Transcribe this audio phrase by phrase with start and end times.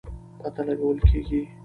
[0.41, 1.41] پته لګول کېږي.